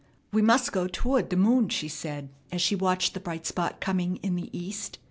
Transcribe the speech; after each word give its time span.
"We 0.31 0.41
must 0.41 0.71
go 0.71 0.87
toward 0.87 1.29
the 1.29 1.35
moon," 1.37 1.69
she 1.69 1.87
said 1.87 2.29
as 2.51 2.59
she 2.59 2.75
watched 2.75 3.13
the 3.13 3.19
bright 3.19 3.45
spot 3.45 3.79
coming 3.79 4.15
in 4.23 4.35
the 4.35 4.49
east. 4.51 4.97